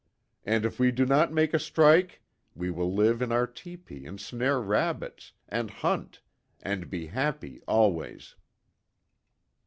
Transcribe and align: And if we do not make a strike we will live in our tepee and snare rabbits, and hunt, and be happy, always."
And 0.43 0.65
if 0.65 0.79
we 0.79 0.89
do 0.89 1.05
not 1.05 1.31
make 1.31 1.53
a 1.53 1.59
strike 1.59 2.23
we 2.55 2.71
will 2.71 2.91
live 2.91 3.21
in 3.21 3.31
our 3.31 3.45
tepee 3.45 4.07
and 4.07 4.19
snare 4.19 4.59
rabbits, 4.59 5.33
and 5.47 5.69
hunt, 5.69 6.21
and 6.59 6.89
be 6.89 7.05
happy, 7.05 7.61
always." 7.67 8.33